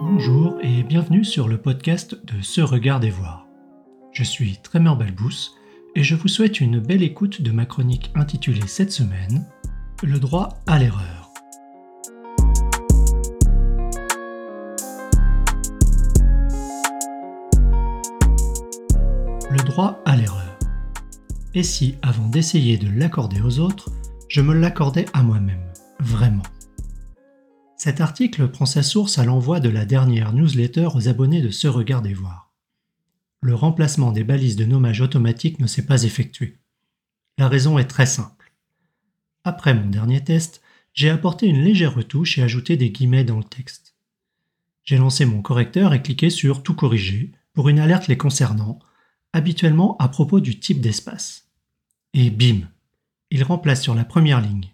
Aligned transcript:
Bonjour 0.00 0.58
et 0.62 0.84
bienvenue 0.84 1.24
sur 1.24 1.48
le 1.48 1.58
podcast 1.58 2.24
de 2.24 2.40
Se 2.40 2.60
Regarder 2.60 3.10
Voir. 3.10 3.48
Je 4.12 4.22
suis 4.22 4.58
Trémor 4.62 4.96
Balbous 4.96 5.56
et 5.96 6.04
je 6.04 6.14
vous 6.14 6.28
souhaite 6.28 6.60
une 6.60 6.78
belle 6.78 7.02
écoute 7.02 7.42
de 7.42 7.50
ma 7.50 7.66
chronique 7.66 8.12
intitulée 8.14 8.66
cette 8.68 8.92
semaine 8.92 9.44
Le 10.04 10.20
droit 10.20 10.60
à 10.68 10.78
l'erreur. 10.78 11.32
Le 19.50 19.64
droit 19.64 20.00
à 20.04 20.14
l'erreur. 20.14 20.58
Et 21.54 21.64
si, 21.64 21.96
avant 22.02 22.28
d'essayer 22.28 22.78
de 22.78 22.88
l'accorder 22.88 23.40
aux 23.40 23.58
autres, 23.58 23.90
je 24.28 24.42
me 24.42 24.54
l'accordais 24.54 25.06
à 25.12 25.24
moi-même, 25.24 25.72
vraiment? 25.98 26.44
Cet 27.78 28.00
article 28.00 28.48
prend 28.48 28.66
sa 28.66 28.82
source 28.82 29.18
à 29.18 29.24
l'envoi 29.24 29.60
de 29.60 29.68
la 29.68 29.86
dernière 29.86 30.32
newsletter 30.32 30.88
aux 30.94 31.08
abonnés 31.08 31.40
de 31.40 31.50
Se 31.50 31.68
Regarder 31.68 32.12
Voir. 32.12 32.52
Le 33.40 33.54
remplacement 33.54 34.10
des 34.10 34.24
balises 34.24 34.56
de 34.56 34.64
nommage 34.64 35.00
automatique 35.00 35.60
ne 35.60 35.68
s'est 35.68 35.86
pas 35.86 36.02
effectué. 36.02 36.58
La 37.38 37.46
raison 37.48 37.78
est 37.78 37.86
très 37.86 38.06
simple. 38.06 38.52
Après 39.44 39.74
mon 39.74 39.88
dernier 39.88 40.22
test, 40.24 40.60
j'ai 40.92 41.08
apporté 41.08 41.46
une 41.46 41.62
légère 41.62 41.94
retouche 41.94 42.36
et 42.36 42.42
ajouté 42.42 42.76
des 42.76 42.90
guillemets 42.90 43.22
dans 43.22 43.38
le 43.38 43.44
texte. 43.44 43.94
J'ai 44.82 44.98
lancé 44.98 45.24
mon 45.24 45.40
correcteur 45.40 45.94
et 45.94 46.02
cliqué 46.02 46.30
sur 46.30 46.64
Tout 46.64 46.74
corriger 46.74 47.30
pour 47.52 47.68
une 47.68 47.78
alerte 47.78 48.08
les 48.08 48.16
concernant, 48.16 48.80
habituellement 49.32 49.96
à 49.98 50.08
propos 50.08 50.40
du 50.40 50.58
type 50.58 50.80
d'espace. 50.80 51.48
Et 52.12 52.30
bim 52.30 52.68
Il 53.30 53.44
remplace 53.44 53.82
sur 53.82 53.94
la 53.94 54.04
première 54.04 54.40
ligne 54.40 54.72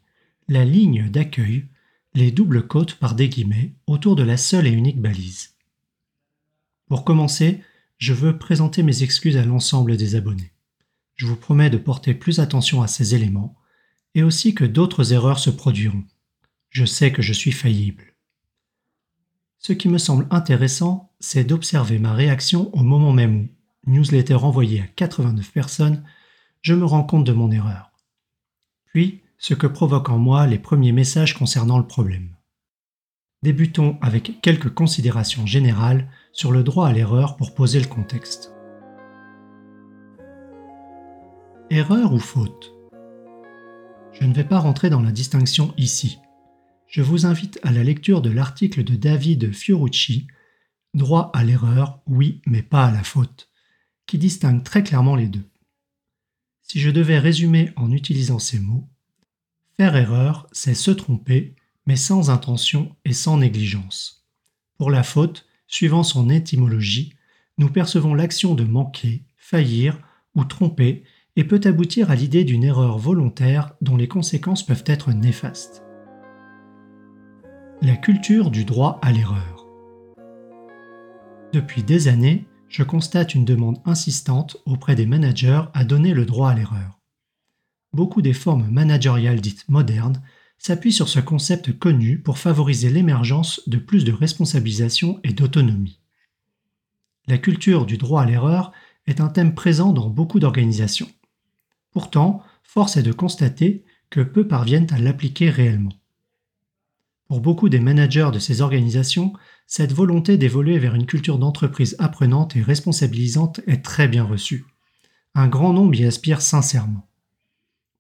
la 0.49 0.65
ligne 0.65 1.09
d'accueil 1.09 1.67
les 2.15 2.31
doubles 2.31 2.67
côtes 2.67 2.95
par 2.95 3.15
des 3.15 3.29
guillemets 3.29 3.75
autour 3.87 4.15
de 4.15 4.23
la 4.23 4.37
seule 4.37 4.67
et 4.67 4.73
unique 4.73 5.01
balise. 5.01 5.55
Pour 6.87 7.05
commencer, 7.05 7.61
je 7.99 8.13
veux 8.13 8.39
présenter 8.39 8.83
mes 8.83 9.03
excuses 9.03 9.37
à 9.37 9.45
l'ensemble 9.45 9.97
des 9.97 10.15
abonnés. 10.15 10.53
Je 11.17 11.27
vous 11.27 11.37
promets 11.37 11.71
de 11.71 11.79
porter 11.79 12.15
plus 12.15 12.41
attention 12.41 12.83
à 12.83 12.87
ces 12.87 13.15
éléments 13.15 13.57
et 14.15 14.23
aussi 14.23 14.55
que 14.55 14.65
d'autres 14.65 15.13
erreurs 15.13 15.39
se 15.39 15.51
produiront. 15.51 16.05
Je 16.71 16.85
sais 16.85 17.13
que 17.13 17.23
je 17.23 17.33
suis 17.33 17.53
faillible. 17.53 18.15
Ce 19.59 19.73
qui 19.73 19.89
me 19.89 19.99
semble 19.99 20.27
intéressant, 20.31 21.13
c'est 21.21 21.45
d'observer 21.45 21.99
ma 21.99 22.13
réaction 22.13 22.73
au 22.77 22.83
moment 22.83 23.13
même 23.13 23.43
où, 23.43 23.49
newsletter 23.91 24.35
envoyée 24.35 24.83
à 24.83 24.87
89 24.87 25.53
personnes, 25.53 26.05
je 26.63 26.75
me 26.75 26.85
rends 26.85 27.05
compte 27.05 27.25
de 27.25 27.33
mon 27.33 27.51
erreur. 27.51 27.91
Puis, 28.87 29.24
ce 29.39 29.55
que 29.55 29.67
provoquent 29.67 30.11
en 30.11 30.19
moi 30.19 30.47
les 30.47 30.59
premiers 30.59 30.93
messages 30.93 31.37
concernant 31.37 31.79
le 31.79 31.87
problème. 31.87 32.37
Débutons 33.43 33.99
avec 34.01 34.41
quelques 34.41 34.73
considérations 34.73 35.47
générales 35.47 36.09
sur 36.33 36.51
le 36.51 36.63
droit 36.63 36.89
à 36.89 36.93
l'erreur 36.93 37.37
pour 37.37 37.55
poser 37.55 37.79
le 37.79 37.87
contexte. 37.87 38.55
Erreur 41.71 42.13
ou 42.13 42.19
faute? 42.19 42.73
Je 44.13 44.25
ne 44.25 44.33
vais 44.33 44.45
pas 44.45 44.61
rentrer 44.61 44.91
dans 44.91 45.03
la 45.03 45.13
distinction 45.13 45.75
ici. 45.77 46.19
Je 46.87 47.03
vous 47.03 47.27
invite 47.27 47.59
à 47.63 47.73
la 47.73 47.83
lecture 47.83 48.23
de 48.23 48.31
l'article 48.31 48.85
de 48.85 48.95
David 48.95 49.53
Fiorucci, 49.53 50.29
Droit 50.95 51.33
à 51.35 51.43
l'erreur, 51.43 52.01
oui, 52.07 52.41
mais 52.47 52.63
pas 52.63 52.87
à 52.87 52.93
la 52.93 53.03
faute, 53.03 53.51
qui 54.07 54.17
distingue 54.17 54.63
très 54.63 54.85
clairement 54.85 55.17
les 55.17 55.27
deux. 55.27 55.51
Si 56.63 56.79
je 56.79 56.89
devais 56.91 57.19
résumer 57.19 57.73
en 57.75 57.91
utilisant 57.91 58.39
ces 58.39 58.61
mots, 58.61 58.89
Faire 59.77 59.97
erreur, 59.97 60.47
c'est 60.53 60.75
se 60.75 60.93
tromper, 60.93 61.57
mais 61.87 61.97
sans 61.97 62.31
intention 62.31 62.95
et 63.05 63.13
sans 63.13 63.39
négligence. 63.39 64.25
Pour 64.79 64.89
la 64.89 65.03
faute, 65.03 65.47
suivant 65.67 66.05
son 66.05 66.31
étymologie, 66.31 67.15
nous 67.59 67.69
percevons 67.69 68.15
l'action 68.15 68.55
de 68.55 68.63
manquer, 68.63 69.25
faillir 69.37 69.99
ou 70.37 70.45
tromper 70.45 71.03
et 71.35 71.43
peut 71.43 71.61
aboutir 71.65 72.13
à 72.13 72.15
l'idée 72.15 72.45
d'une 72.45 72.63
erreur 72.63 72.99
volontaire 72.99 73.75
dont 73.81 73.97
les 73.97 74.07
conséquences 74.07 74.65
peuvent 74.65 74.85
être 74.87 75.13
néfastes. 75.13 75.83
La 77.83 77.97
culture 77.97 78.53
du 78.53 78.65
droit 78.65 79.01
à 79.03 79.11
l'erreur. 79.11 79.67
Depuis 81.53 81.83
des 81.83 82.07
années, 82.07 82.47
je 82.69 82.85
constate 82.85 83.35
une 83.35 83.45
demande 83.45 83.81
insistante 83.85 84.57
auprès 84.67 84.95
des 84.95 85.07
managers 85.07 85.63
à 85.75 85.85
donner 85.85 86.15
le 86.15 86.27
droit 86.27 86.51
à 86.51 86.55
l'erreur 86.55 87.01
beaucoup 87.95 88.23
des 88.23 88.33
formes 88.33 88.69
managériales 88.71 89.41
dites 89.41 89.69
modernes 89.69 90.23
s'appuient 90.59 90.93
sur 90.93 91.09
ce 91.09 91.21
concept 91.21 91.79
connu 91.79 92.19
pour 92.19 92.39
favoriser 92.39 92.91
l'émergence 92.91 93.61
de 93.67 93.79
plus 93.79 94.05
de 94.05 94.13
responsabilisation 94.13 95.21
et 95.25 95.33
d'autonomie. 95.33 96.01
La 97.27 97.39
culture 97.39 97.87
du 97.87 97.97
droit 97.97 98.23
à 98.23 98.27
l'erreur 98.27 98.73
est 99.07 99.21
un 99.21 99.29
thème 99.29 99.55
présent 99.55 99.93
dans 99.93 100.09
beaucoup 100.09 100.41
d'organisations. 100.41 101.11
Pourtant, 101.91 102.43
force 102.63 102.97
est 102.97 103.03
de 103.03 103.13
constater 103.13 103.85
que 104.11 104.21
peu 104.21 104.47
parviennent 104.47 104.93
à 104.93 104.99
l'appliquer 104.99 105.51
réellement. 105.51 105.93
Pour 107.29 107.41
beaucoup 107.41 107.69
des 107.69 107.81
managers 107.81 108.31
de 108.33 108.39
ces 108.39 108.61
organisations, 108.61 109.33
cette 109.67 109.93
volonté 109.93 110.37
d'évoluer 110.37 110.79
vers 110.79 110.95
une 110.95 111.07
culture 111.07 111.39
d'entreprise 111.39 111.97
apprenante 111.99 112.57
et 112.57 112.63
responsabilisante 112.63 113.61
est 113.67 113.83
très 113.83 114.09
bien 114.09 114.25
reçue. 114.25 114.67
Un 115.35 115.49
grand 115.49 115.73
nombre 115.73 115.95
y 115.95 116.05
aspire 116.05 116.43
sincèrement. 116.43 117.09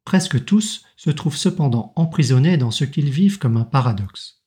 Presque 0.04 0.44
tous 0.44 0.84
se 0.96 1.10
trouvent 1.10 1.36
cependant 1.36 1.92
emprisonnés 1.96 2.56
dans 2.56 2.70
ce 2.70 2.84
qu'ils 2.84 3.10
vivent 3.10 3.38
comme 3.38 3.56
un 3.56 3.64
paradoxe. 3.64 4.42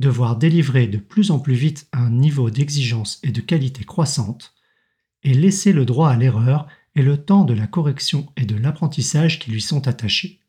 Devoir 0.00 0.36
délivrer 0.36 0.86
de 0.86 0.98
plus 0.98 1.30
en 1.30 1.38
plus 1.38 1.54
vite 1.54 1.88
un 1.92 2.10
niveau 2.10 2.50
d'exigence 2.50 3.20
et 3.22 3.30
de 3.30 3.40
qualité 3.40 3.84
croissante, 3.84 4.54
et 5.22 5.34
laisser 5.34 5.72
le 5.72 5.84
droit 5.84 6.10
à 6.10 6.16
l'erreur 6.16 6.66
et 6.94 7.02
le 7.02 7.16
temps 7.16 7.44
de 7.44 7.54
la 7.54 7.66
correction 7.66 8.28
et 8.36 8.44
de 8.44 8.56
l'apprentissage 8.56 9.38
qui 9.38 9.50
lui 9.50 9.60
sont 9.60 9.88
attachés. 9.88 10.40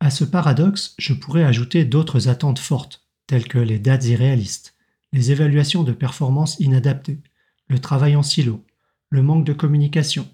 À 0.00 0.10
ce 0.10 0.24
paradoxe, 0.24 0.94
je 0.98 1.12
pourrais 1.12 1.44
ajouter 1.44 1.84
d'autres 1.84 2.28
attentes 2.28 2.58
fortes, 2.58 3.06
telles 3.26 3.48
que 3.48 3.58
les 3.58 3.78
dates 3.78 4.06
irréalistes, 4.06 4.74
les 5.12 5.32
évaluations 5.32 5.82
de 5.82 5.92
performance 5.92 6.58
inadaptées, 6.60 7.20
le 7.68 7.78
travail 7.78 8.16
en 8.16 8.22
silo, 8.22 8.64
le 9.10 9.22
manque 9.22 9.44
de 9.44 9.52
communication, 9.52 10.28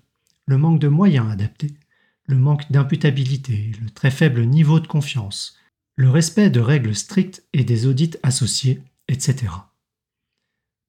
le 0.47 0.59
manque 0.59 0.81
de 0.81 0.89
moyens 0.89 1.31
adaptés, 1.31 1.75
le 2.27 2.37
manque 2.37 2.71
d'imputabilité, 2.71 3.73
le 3.83 3.91
très 3.91 4.11
faible 4.11 4.45
niveau 4.45 4.81
de 4.81 4.87
confiance, 4.87 5.57
le 5.97 6.11
respect 6.11 6.51
de 6.51 6.61
règles 6.61 6.95
strictes 6.95 7.47
et 7.53 7.65
des 7.65 7.87
audits 7.87 8.17
associés, 8.23 8.83
etc. 9.09 9.53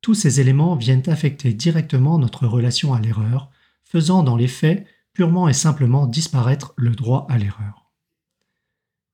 Tous 0.01 0.13
ces 0.13 0.39
éléments 0.39 0.75
viennent 0.75 1.09
affecter 1.09 1.53
directement 1.53 2.17
notre 2.17 2.47
relation 2.47 2.93
à 2.93 2.99
l'erreur, 2.99 3.49
faisant 3.83 4.23
dans 4.23 4.37
les 4.37 4.47
faits 4.47 4.85
purement 5.13 5.47
et 5.47 5.53
simplement 5.53 6.07
disparaître 6.07 6.73
le 6.77 6.91
droit 6.91 7.25
à 7.29 7.37
l'erreur. 7.37 7.91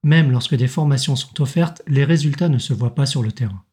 Même 0.03 0.32
lorsque 0.32 0.56
des 0.56 0.68
formations 0.68 1.16
sont 1.16 1.42
offertes, 1.42 1.84
les 1.88 2.03
résultats 2.03 2.50
ne 2.50 2.58
se 2.58 2.74
voient 2.74 2.96
pas 2.96 3.06
sur 3.06 3.22
le 3.22 3.32
terrain. 3.32 3.64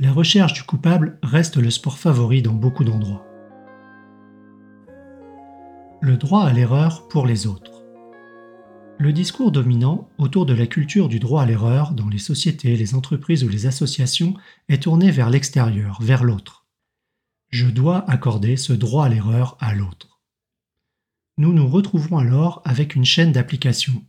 La 0.00 0.12
recherche 0.12 0.52
du 0.52 0.62
coupable 0.62 1.18
reste 1.22 1.56
le 1.56 1.70
sport 1.70 1.98
favori 1.98 2.42
dans 2.42 2.54
beaucoup 2.54 2.84
d'endroits 2.84 3.27
le 6.00 6.16
droit 6.16 6.44
à 6.44 6.52
l'erreur 6.52 7.08
pour 7.08 7.26
les 7.26 7.46
autres. 7.46 7.82
Le 8.98 9.12
discours 9.12 9.50
dominant 9.50 10.08
autour 10.18 10.46
de 10.46 10.54
la 10.54 10.66
culture 10.66 11.08
du 11.08 11.18
droit 11.18 11.42
à 11.42 11.46
l'erreur 11.46 11.92
dans 11.92 12.08
les 12.08 12.18
sociétés, 12.18 12.76
les 12.76 12.94
entreprises 12.94 13.44
ou 13.44 13.48
les 13.48 13.66
associations 13.66 14.34
est 14.68 14.84
tourné 14.84 15.10
vers 15.10 15.30
l'extérieur, 15.30 16.00
vers 16.00 16.24
l'autre. 16.24 16.66
Je 17.50 17.66
dois 17.66 18.08
accorder 18.10 18.56
ce 18.56 18.72
droit 18.72 19.06
à 19.06 19.08
l'erreur 19.08 19.56
à 19.60 19.74
l'autre. 19.74 20.20
Nous 21.36 21.52
nous 21.52 21.66
retrouvons 21.66 22.18
alors 22.18 22.62
avec 22.64 22.94
une 22.94 23.04
chaîne 23.04 23.32
d'application. 23.32 24.04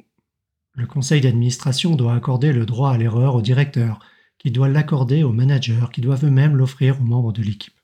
Le 0.74 0.86
conseil 0.86 1.22
d'administration 1.22 1.96
doit 1.96 2.16
accorder 2.16 2.54
le 2.54 2.66
droit 2.66 2.92
à 2.92 2.98
l'erreur 2.98 3.36
au 3.36 3.42
directeur, 3.42 4.00
qui 4.38 4.52
doit 4.52 4.70
l'accorder 4.70 5.24
aux 5.24 5.34
managers, 5.34 5.88
qui 5.92 6.02
doivent 6.02 6.26
eux-mêmes 6.26 6.56
l'offrir 6.56 7.00
aux 7.02 7.06
membres 7.06 7.34
de 7.34 7.42
l'équipe. 7.42 7.80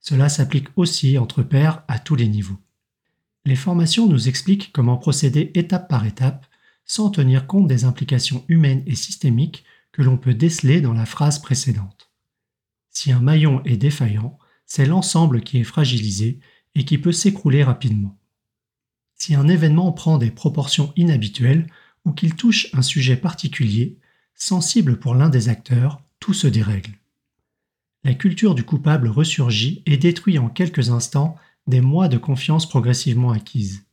Cela 0.00 0.28
s'applique 0.28 0.68
aussi 0.76 1.18
entre 1.18 1.42
pairs 1.42 1.82
à 1.88 1.98
tous 1.98 2.14
les 2.14 2.28
niveaux. 2.28 2.58
Les 3.46 3.54
formations 3.56 4.08
nous 4.08 4.28
expliquent 4.28 4.72
comment 4.72 4.96
procéder 4.96 5.52
étape 5.54 5.88
par 5.88 6.04
étape 6.04 6.46
sans 6.84 7.10
tenir 7.10 7.46
compte 7.46 7.68
des 7.68 7.84
implications 7.84 8.44
humaines 8.48 8.82
et 8.86 8.96
systémiques 8.96 9.64
que 9.92 10.02
l'on 10.02 10.18
peut 10.18 10.34
déceler 10.34 10.80
dans 10.80 10.92
la 10.92 11.06
phrase 11.06 11.38
précédente. 11.38 12.10
Si 12.90 13.12
un 13.12 13.20
maillon 13.20 13.62
est 13.64 13.76
défaillant, 13.76 14.36
c'est 14.66 14.84
l'ensemble 14.84 15.42
qui 15.42 15.58
est 15.58 15.64
fragilisé 15.64 16.40
et 16.74 16.84
qui 16.84 16.98
peut 16.98 17.12
s'écrouler 17.12 17.62
rapidement. 17.62 18.18
Si 19.14 19.36
un 19.36 19.46
événement 19.46 19.92
prend 19.92 20.18
des 20.18 20.32
proportions 20.32 20.92
inhabituelles 20.96 21.70
ou 22.04 22.10
qu'il 22.12 22.34
touche 22.34 22.68
un 22.74 22.82
sujet 22.82 23.16
particulier, 23.16 23.96
sensible 24.34 24.98
pour 24.98 25.14
l'un 25.14 25.28
des 25.28 25.48
acteurs, 25.48 26.02
tout 26.18 26.34
se 26.34 26.48
dérègle. 26.48 26.98
La 28.02 28.14
culture 28.14 28.56
du 28.56 28.64
coupable 28.64 29.08
ressurgit 29.08 29.82
et 29.86 29.96
détruit 29.96 30.38
en 30.38 30.48
quelques 30.48 30.90
instants 30.90 31.36
des 31.66 31.80
mois 31.80 32.08
de 32.08 32.18
confiance 32.18 32.68
progressivement 32.68 33.32
acquise. 33.32 33.84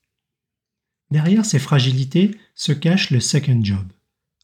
Derrière 1.11 1.45
ces 1.45 1.59
fragilités 1.59 2.37
se 2.55 2.71
cache 2.71 3.11
le 3.11 3.19
second 3.19 3.63
job, 3.63 3.85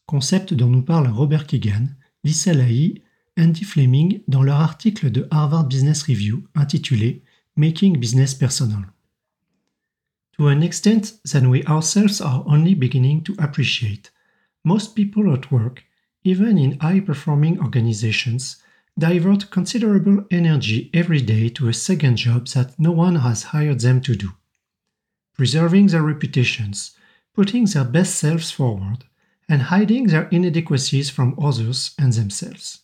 concept 0.06 0.54
dont 0.54 0.68
nous 0.68 0.82
parle 0.82 1.08
Robert 1.08 1.46
Keegan, 1.46 1.88
Lisa 2.24 2.52
Lahi, 2.52 3.02
Andy 3.38 3.64
Fleming 3.64 4.20
dans 4.28 4.42
leur 4.42 4.60
article 4.60 5.10
de 5.10 5.26
Harvard 5.30 5.66
Business 5.66 6.02
Review 6.02 6.44
intitulé 6.54 7.22
Making 7.56 7.98
Business 7.98 8.34
Personal. 8.34 8.92
To 10.32 10.48
an 10.48 10.60
extent 10.60 11.20
that 11.30 11.46
we 11.46 11.62
ourselves 11.66 12.20
are 12.20 12.44
only 12.46 12.74
beginning 12.74 13.22
to 13.22 13.34
appreciate, 13.38 14.12
most 14.64 14.94
people 14.94 15.32
at 15.32 15.50
work, 15.50 15.84
even 16.24 16.58
in 16.58 16.78
high 16.80 17.00
performing 17.00 17.58
organizations, 17.60 18.58
divert 19.00 19.50
considerable 19.50 20.24
energy 20.30 20.90
every 20.92 21.20
day 21.22 21.48
to 21.48 21.68
a 21.68 21.72
second 21.72 22.16
job 22.16 22.46
that 22.48 22.78
no 22.78 22.92
one 22.92 23.16
has 23.16 23.44
hired 23.44 23.80
them 23.80 24.00
to 24.02 24.14
do. 24.14 24.30
Preserving 25.34 25.86
their 25.88 26.02
reputations, 26.02 26.92
putting 27.34 27.64
their 27.64 27.84
best 27.84 28.16
selves 28.16 28.50
forward, 28.50 29.04
and 29.48 29.62
hiding 29.62 30.06
their 30.06 30.28
inadequacies 30.30 31.10
from 31.10 31.34
others 31.42 31.92
and 31.98 32.12
themselves. 32.12 32.80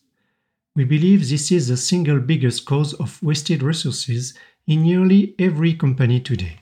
We 0.75 0.85
believe 0.85 1.29
this 1.29 1.53
is 1.53 1.69
the 1.69 1.77
single 1.77 2.21
biggest 2.21 2.65
cause 2.65 2.95
of 2.95 3.23
wasted 3.23 3.63
resources 3.63 4.35
in 4.67 4.83
nearly 4.83 5.35
every 5.39 5.75
company 5.75 6.21
today. 6.21 6.61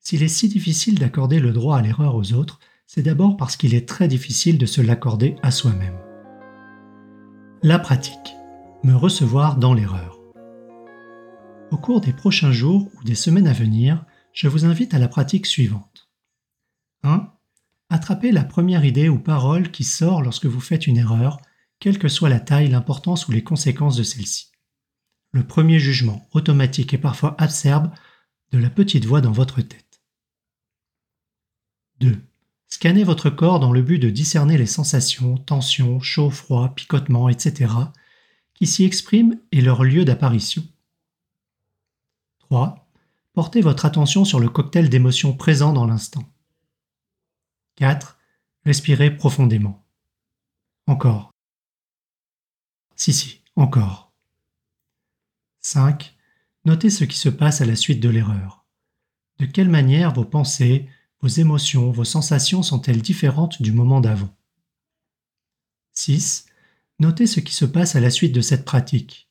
S'il 0.00 0.22
est 0.22 0.28
si 0.28 0.48
difficile 0.48 0.98
d'accorder 0.98 1.38
le 1.38 1.52
droit 1.52 1.78
à 1.78 1.82
l'erreur 1.82 2.14
aux 2.14 2.32
autres, 2.32 2.58
c'est 2.86 3.02
d'abord 3.02 3.36
parce 3.36 3.56
qu'il 3.56 3.74
est 3.74 3.88
très 3.88 4.08
difficile 4.08 4.58
de 4.58 4.66
se 4.66 4.80
l'accorder 4.80 5.36
à 5.42 5.50
soi-même. 5.50 6.11
La 7.64 7.78
pratique. 7.78 8.34
Me 8.82 8.92
recevoir 8.92 9.56
dans 9.56 9.72
l'erreur. 9.72 10.18
Au 11.70 11.76
cours 11.76 12.00
des 12.00 12.12
prochains 12.12 12.50
jours 12.50 12.90
ou 12.96 13.04
des 13.04 13.14
semaines 13.14 13.46
à 13.46 13.52
venir, 13.52 14.04
je 14.32 14.48
vous 14.48 14.64
invite 14.64 14.94
à 14.94 14.98
la 14.98 15.06
pratique 15.06 15.46
suivante. 15.46 16.10
1. 17.04 17.32
Attrapez 17.88 18.32
la 18.32 18.42
première 18.42 18.84
idée 18.84 19.08
ou 19.08 19.16
parole 19.16 19.70
qui 19.70 19.84
sort 19.84 20.22
lorsque 20.22 20.46
vous 20.46 20.58
faites 20.60 20.88
une 20.88 20.96
erreur, 20.96 21.40
quelle 21.78 22.00
que 22.00 22.08
soit 22.08 22.28
la 22.28 22.40
taille, 22.40 22.66
l'importance 22.66 23.28
ou 23.28 23.30
les 23.30 23.44
conséquences 23.44 23.96
de 23.96 24.02
celle-ci. 24.02 24.50
Le 25.30 25.46
premier 25.46 25.78
jugement, 25.78 26.28
automatique 26.32 26.94
et 26.94 26.98
parfois 26.98 27.36
acerbe, 27.40 27.92
de 28.50 28.58
la 28.58 28.70
petite 28.70 29.04
voix 29.04 29.20
dans 29.20 29.30
votre 29.30 29.62
tête. 29.62 30.02
2. 32.00 32.20
Scannez 32.82 33.04
votre 33.04 33.30
corps 33.30 33.60
dans 33.60 33.70
le 33.70 33.80
but 33.80 34.00
de 34.00 34.10
discerner 34.10 34.58
les 34.58 34.66
sensations, 34.66 35.38
tensions, 35.38 36.00
chaud, 36.00 36.30
froid, 36.30 36.74
picotement, 36.74 37.28
etc., 37.28 37.72
qui 38.54 38.66
s'y 38.66 38.82
expriment 38.82 39.38
et 39.52 39.60
leur 39.60 39.84
lieu 39.84 40.04
d'apparition. 40.04 40.64
3. 42.40 42.90
Portez 43.34 43.60
votre 43.60 43.84
attention 43.84 44.24
sur 44.24 44.40
le 44.40 44.48
cocktail 44.48 44.88
d'émotions 44.88 45.32
présent 45.32 45.72
dans 45.72 45.86
l'instant. 45.86 46.24
4. 47.76 48.18
Respirez 48.64 49.16
profondément. 49.16 49.86
Encore. 50.88 51.30
Si, 52.96 53.12
si, 53.12 53.44
encore. 53.54 54.12
5. 55.60 56.16
Notez 56.64 56.90
ce 56.90 57.04
qui 57.04 57.16
se 57.16 57.28
passe 57.28 57.60
à 57.60 57.64
la 57.64 57.76
suite 57.76 58.00
de 58.00 58.08
l'erreur. 58.08 58.66
De 59.38 59.46
quelle 59.46 59.70
manière 59.70 60.12
vos 60.12 60.24
pensées, 60.24 60.88
vos 61.22 61.28
émotions, 61.28 61.92
vos 61.92 62.04
sensations 62.04 62.64
sont-elles 62.64 63.00
différentes 63.00 63.62
du 63.62 63.70
moment 63.70 64.00
d'avant? 64.00 64.36
6. 65.94 66.46
Notez 66.98 67.28
ce 67.28 67.38
qui 67.38 67.54
se 67.54 67.64
passe 67.64 67.94
à 67.94 68.00
la 68.00 68.10
suite 68.10 68.34
de 68.34 68.40
cette 68.40 68.64
pratique. 68.64 69.30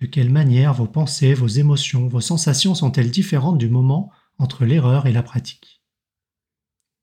De 0.00 0.06
quelle 0.06 0.30
manière 0.30 0.74
vos 0.74 0.86
pensées, 0.86 1.34
vos 1.34 1.46
émotions, 1.46 2.08
vos 2.08 2.20
sensations 2.20 2.74
sont-elles 2.74 3.10
différentes 3.10 3.58
du 3.58 3.68
moment 3.68 4.10
entre 4.38 4.64
l'erreur 4.64 5.06
et 5.06 5.12
la 5.12 5.22
pratique? 5.22 5.82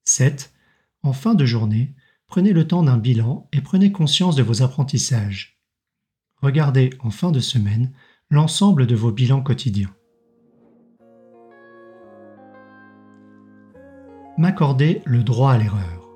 7. 0.03 0.53
En 1.01 1.13
fin 1.13 1.33
de 1.33 1.45
journée, 1.45 1.95
prenez 2.27 2.51
le 2.51 2.67
temps 2.67 2.83
d'un 2.83 2.97
bilan 2.97 3.47
et 3.53 3.61
prenez 3.61 3.91
conscience 3.91 4.35
de 4.35 4.43
vos 4.43 4.61
apprentissages. 4.61 5.61
Regardez 6.41 6.89
en 6.99 7.09
fin 7.09 7.31
de 7.31 7.39
semaine 7.39 7.93
l'ensemble 8.29 8.85
de 8.85 8.95
vos 8.95 9.11
bilans 9.11 9.41
quotidiens. 9.41 9.95
M'accorder 14.45 15.01
le 15.05 15.23
droit 15.23 15.53
à 15.53 15.57
l'erreur. 15.57 16.07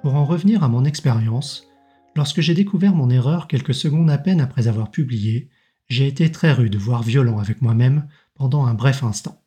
Pour 0.00 0.14
en 0.14 0.24
revenir 0.24 0.64
à 0.64 0.68
mon 0.68 0.86
expérience, 0.86 1.68
lorsque 2.16 2.40
j'ai 2.40 2.54
découvert 2.54 2.94
mon 2.94 3.10
erreur 3.10 3.48
quelques 3.48 3.74
secondes 3.74 4.08
à 4.08 4.16
peine 4.16 4.40
après 4.40 4.66
avoir 4.66 4.90
publié, 4.90 5.50
j'ai 5.90 6.06
été 6.06 6.32
très 6.32 6.54
rude, 6.54 6.76
voire 6.76 7.02
violent 7.02 7.38
avec 7.38 7.60
moi-même 7.60 8.08
pendant 8.34 8.64
un 8.64 8.72
bref 8.72 9.02
instant. 9.02 9.44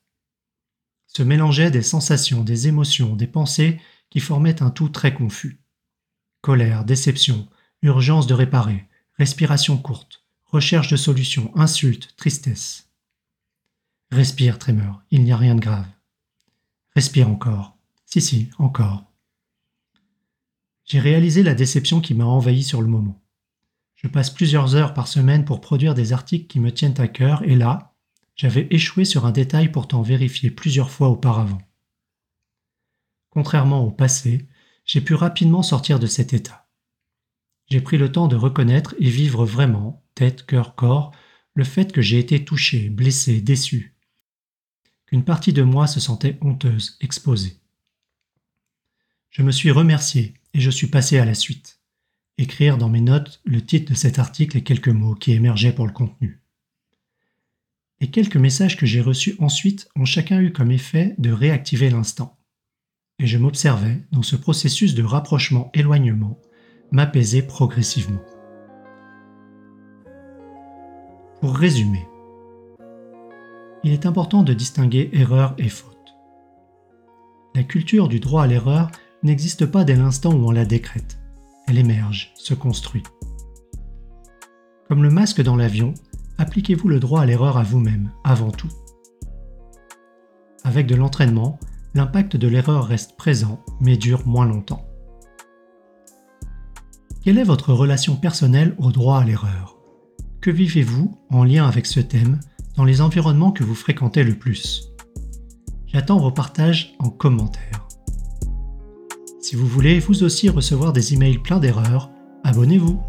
Se 1.08 1.24
mélangeaient 1.24 1.72
des 1.72 1.82
sensations, 1.82 2.44
des 2.44 2.68
émotions, 2.68 3.16
des 3.16 3.26
pensées 3.26 3.82
qui 4.12 4.20
formaient 4.20 4.62
un 4.62 4.70
tout 4.70 4.90
très 4.90 5.16
confus. 5.16 5.60
Colère, 6.42 6.86
déception, 6.86 7.50
urgence 7.82 8.28
de 8.28 8.36
réparer, 8.36 8.86
respiration 9.18 9.76
courte, 9.76 10.24
recherche 10.46 10.92
de 10.92 10.98
solutions, 10.98 11.52
insultes, 11.56 12.14
tristesse. 12.16 12.92
Respire, 14.12 14.60
Tremor, 14.60 15.02
il 15.10 15.24
n'y 15.24 15.32
a 15.32 15.38
rien 15.38 15.56
de 15.56 15.62
grave. 15.62 15.88
Respire 16.96 17.30
encore. 17.30 17.78
Si, 18.06 18.22
si, 18.22 18.50
encore. 18.58 19.06
J'ai 20.84 21.00
réalisé 21.00 21.44
la 21.44 21.54
déception 21.54 22.02
qui 22.02 22.14
m'a 22.14 22.26
envahi 22.26 22.64
sur 22.64 22.82
le 22.82 22.88
moment. 22.88 23.22
Je 23.96 24.08
passe 24.08 24.30
plusieurs 24.30 24.76
heures 24.76 24.94
par 24.94 25.08
semaine 25.08 25.46
pour 25.46 25.62
produire 25.62 25.94
des 25.94 26.12
articles 26.12 26.48
qui 26.48 26.60
me 26.60 26.72
tiennent 26.72 27.00
à 27.00 27.08
cœur 27.08 27.44
et 27.44 27.56
là, 27.56 27.94
j'avais 28.36 28.68
échoué 28.72 29.06
sur 29.06 29.26
un 29.26 29.32
détail 29.32 29.72
pourtant 29.72 30.02
vérifié 30.02 30.50
plusieurs 30.50 30.90
fois 30.90 31.10
auparavant. 31.10 31.62
Contrairement 33.30 33.86
au 33.86 33.92
passé, 33.92 34.48
j'ai 34.84 35.00
pu 35.00 35.14
rapidement 35.14 35.64
sortir 35.64 36.00
de 36.00 36.08
cet 36.08 36.34
état. 36.34 36.68
J'ai 37.70 37.80
pris 37.80 37.98
le 37.98 38.12
temps 38.12 38.28
de 38.28 38.36
reconnaître 38.36 38.96
et 39.00 39.10
vivre 39.10 39.46
vraiment, 39.46 40.04
tête, 40.16 40.46
cœur, 40.46 40.76
corps, 40.76 41.14
le 41.54 41.64
fait 41.64 41.94
que 41.94 42.02
j'ai 42.02 42.20
été 42.20 42.44
touché, 42.44 42.90
blessé, 42.90 43.40
déçu, 43.40 43.91
qu'une 45.12 45.26
partie 45.26 45.52
de 45.52 45.62
moi 45.62 45.88
se 45.88 46.00
sentait 46.00 46.38
honteuse, 46.40 46.98
exposée. 47.02 47.58
Je 49.30 49.44
me 49.44 49.52
suis 49.52 49.70
remercié 49.70 50.36
et 50.54 50.62
je 50.62 50.70
suis 50.70 50.88
passé 50.88 51.20
à 51.20 51.26
la 51.26 51.34
suite. 51.34 51.82
Écrire 52.38 52.78
dans 52.78 52.88
mes 52.88 53.02
notes 53.02 53.42
le 53.44 53.62
titre 53.62 53.92
de 53.92 53.98
cet 53.98 54.20
article 54.20 54.58
et 54.58 54.64
quelques 54.64 54.88
mots 54.88 55.16
qui 55.16 55.34
émergeaient 55.34 55.76
pour 55.76 55.86
le 55.86 55.92
contenu. 55.92 56.42
Les 58.00 58.10
quelques 58.10 58.38
messages 58.38 58.78
que 58.78 58.86
j'ai 58.86 59.02
reçus 59.02 59.36
ensuite 59.40 59.90
ont 59.98 60.06
chacun 60.06 60.40
eu 60.40 60.54
comme 60.54 60.72
effet 60.72 61.14
de 61.18 61.32
réactiver 61.32 61.90
l'instant. 61.90 62.40
Et 63.20 63.28
je 63.28 63.38
m'observais, 63.38 64.02
dans 64.14 64.24
ce 64.24 64.38
processus 64.38 64.96
de 64.96 65.04
rapprochement-éloignement, 65.04 66.40
m'apaiser 66.92 67.42
progressivement. 67.42 68.24
Pour 71.42 71.56
résumer, 71.56 72.08
il 73.84 73.94
est 73.94 74.06
important 74.06 74.44
de 74.44 74.54
distinguer 74.54 75.10
erreur 75.14 75.56
et 75.58 75.70
faute. 75.70 75.98
La 77.56 77.64
culture 77.64 78.08
du 78.08 78.20
droit 78.20 78.44
à 78.44 78.48
l'erreur 78.48 78.92
n'existe 79.24 79.66
pas 79.66 79.84
dès 79.84 79.96
l'instant 79.96 80.34
où 80.34 80.48
on 80.48 80.52
la 80.52 80.66
décrète. 80.66 81.20
Elle 81.68 81.78
émerge, 81.78 82.32
se 82.36 82.54
construit. 82.54 83.04
Comme 84.88 85.04
le 85.04 85.10
masque 85.10 85.42
dans 85.42 85.56
l'avion, 85.56 85.94
appliquez-vous 86.38 86.88
le 86.88 87.00
droit 87.00 87.22
à 87.22 87.26
l'erreur 87.26 87.58
à 87.58 87.64
vous-même, 87.64 88.12
avant 88.24 88.52
tout. 88.52 88.72
Avec 90.64 90.86
de 90.88 90.96
l'entraînement, 90.96 91.60
l'impact 91.94 92.36
de 92.36 92.48
l'erreur 92.48 92.86
reste 92.86 93.18
présent, 93.18 93.64
mais 93.80 93.98
dure 93.98 94.28
moins 94.28 94.46
longtemps. 94.46 94.86
Quelle 97.24 97.38
est 97.38 97.44
votre 97.44 97.74
relation 97.74 98.16
personnelle 98.16 98.76
au 98.80 98.92
droit 98.92 99.20
à 99.20 99.26
l'erreur? 99.26 99.78
Que 100.40 100.52
vivez-vous 100.52 101.18
en 101.30 101.44
lien 101.44 101.68
avec 101.68 101.86
ce 101.86 102.00
thème? 102.00 102.40
Dans 102.82 102.86
les 102.86 103.02
environnements 103.02 103.52
que 103.52 103.64
vous 103.64 103.76
fréquentez 103.76 104.24
le 104.24 104.34
plus. 104.34 104.88
J'attends 105.86 106.18
vos 106.18 106.32
partages 106.32 106.96
en 106.98 107.12
commentaire. 107.12 107.88
Si 109.40 109.56
vous 109.56 109.68
voulez 109.68 110.00
vous 110.00 110.24
aussi 110.24 110.50
recevoir 110.50 110.92
des 110.92 111.14
emails 111.14 111.38
pleins 111.38 111.60
d'erreurs, 111.60 112.10
abonnez-vous. 112.44 113.00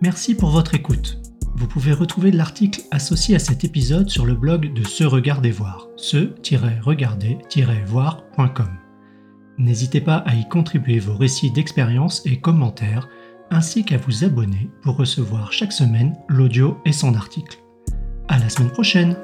Merci 0.00 0.36
pour 0.36 0.50
votre 0.50 0.76
écoute. 0.76 1.20
Vous 1.56 1.66
pouvez 1.66 1.92
retrouver 1.92 2.30
l'article 2.30 2.82
associé 2.92 3.34
à 3.34 3.40
cet 3.40 3.64
épisode 3.64 4.08
sur 4.08 4.24
le 4.24 4.36
blog 4.36 4.72
de 4.72 4.86
Se 4.86 5.02
Regarder 5.02 5.50
Voir, 5.50 5.88
se-regarder-voir.com. 5.96 8.70
N'hésitez 9.58 10.00
pas 10.00 10.18
à 10.18 10.36
y 10.36 10.48
contribuer 10.48 11.00
vos 11.00 11.16
récits 11.16 11.50
d'expérience 11.50 12.24
et 12.24 12.40
commentaires 12.40 13.08
ainsi 13.50 13.84
qu'à 13.84 13.96
vous 13.96 14.24
abonner 14.24 14.70
pour 14.82 14.96
recevoir 14.96 15.52
chaque 15.52 15.72
semaine 15.72 16.14
l'audio 16.28 16.78
et 16.84 16.92
son 16.92 17.14
article. 17.14 17.58
À 18.28 18.38
la 18.38 18.48
semaine 18.48 18.70
prochaine! 18.70 19.16